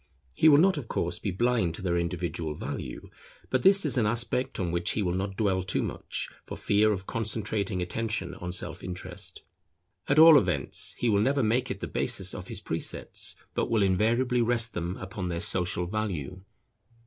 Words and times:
He 0.33 0.49
will 0.49 0.57
not 0.57 0.77
of 0.77 0.87
course 0.87 1.19
be 1.19 1.29
blind 1.29 1.75
to 1.75 1.83
their 1.83 1.95
individual 1.95 2.55
value; 2.55 3.11
but 3.51 3.61
this 3.61 3.85
is 3.85 3.99
an 3.99 4.07
aspect 4.07 4.59
on 4.59 4.71
which 4.71 4.89
he 4.93 5.03
will 5.03 5.13
not 5.13 5.35
dwell 5.37 5.61
too 5.61 5.83
much, 5.83 6.27
for 6.43 6.57
fear 6.57 6.91
of 6.91 7.05
concentrating 7.05 7.83
attention 7.83 8.33
on 8.33 8.51
self 8.51 8.83
interest. 8.83 9.43
At 10.09 10.17
all 10.17 10.39
events, 10.39 10.95
he 10.97 11.07
will 11.07 11.21
never 11.21 11.43
make 11.43 11.69
it 11.69 11.81
the 11.81 11.87
basis 11.87 12.33
of 12.33 12.47
his 12.47 12.61
precepts, 12.61 13.35
but 13.53 13.69
will 13.69 13.83
invariably 13.83 14.41
rest 14.41 14.73
them 14.73 14.97
upon 14.97 15.29
their 15.29 15.39
social 15.39 15.85
value. 15.85 16.41